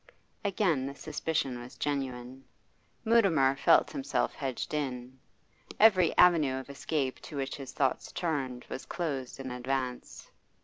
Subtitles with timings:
[0.43, 2.43] Again the suspicion was genuine.
[3.05, 5.19] Mutimer felt himself hedged in;
[5.79, 10.31] every avenue of escape to which his thoughts turned was closed in advance.